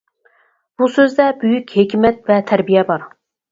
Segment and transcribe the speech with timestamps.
[0.81, 3.09] بۇ سۆزدە بۈيۈك ھېكمەت ۋە تەربىيە بار.